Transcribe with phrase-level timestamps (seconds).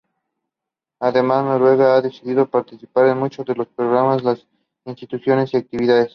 [0.99, 4.47] Además, Noruega ha decidido participar en muchos de los programas, las
[4.83, 6.09] instituciones y actividades.